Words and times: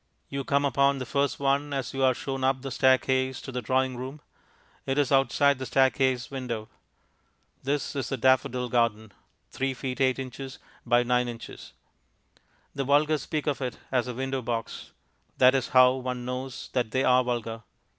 You 0.29 0.43
come 0.43 0.65
upon 0.65 0.97
the 0.97 1.05
first 1.05 1.39
one 1.39 1.73
as 1.73 1.93
you 1.93 2.03
are 2.03 2.15
shown 2.15 2.43
up 2.43 2.63
the 2.63 2.71
staircase 2.71 3.39
to 3.43 3.51
the 3.51 3.61
drawing 3.61 3.95
room. 3.97 4.19
It 4.87 4.97
is 4.97 5.11
outside 5.11 5.59
the 5.59 5.65
staircase 5.67 6.31
window. 6.31 6.69
This 7.61 7.95
is 7.95 8.09
the 8.09 8.17
daffodil 8.17 8.67
garden 8.69 9.11
3 9.51 9.75
ft. 9.75 10.01
8 10.01 10.17
ins. 10.17 10.57
by 10.87 11.03
9 11.03 11.27
ins. 11.27 11.73
The 12.73 12.83
vulgar 12.83 13.19
speak 13.19 13.45
of 13.45 13.61
it 13.61 13.77
as 13.91 14.07
a 14.07 14.15
window 14.15 14.41
box; 14.41 14.89
that 15.37 15.53
is 15.53 15.67
how 15.67 15.91
one 15.93 16.25
knows 16.25 16.71
that 16.73 16.89
they 16.89 17.03
are 17.03 17.23
vulgar. 17.23 17.61